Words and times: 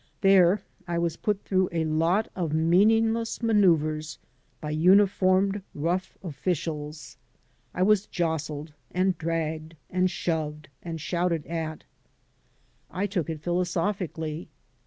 There 0.21 0.63
I 0.87 0.97
was 0.97 1.15
put 1.15 1.43
through 1.43 1.69
a 1.71 1.85
lot 1.85 2.27
of 2.35 2.55
meaningless 2.55 3.37
manceuvers 3.43 4.17
by 4.59 4.75
imif 4.75 5.19
ormed, 5.21 5.61
rough 5.75 6.17
officials. 6.23 7.17
I 7.75 7.83
was 7.83 8.07
jostled 8.07 8.73
and 8.89 9.15
dragged 9.19 9.75
and 9.91 10.09
shoved 10.09 10.69
and 10.81 10.99
shouted 10.99 11.45
at. 11.45 11.83
61 11.83 11.83
AN 11.83 11.83
AMERICAN 12.89 12.89
IN 12.89 12.89
THE 12.89 12.97
MAKING 12.97 13.03
I 13.03 13.05
took 13.11 13.29
it 13.29 13.43
philosophically. 13.43 14.49